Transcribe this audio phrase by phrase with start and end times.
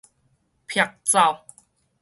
[0.65, 1.45] 避走